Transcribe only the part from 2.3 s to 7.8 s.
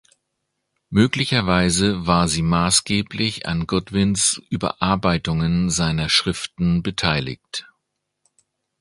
maßgeblich an Godwins Überarbeitungen seiner Schriften beteiligt.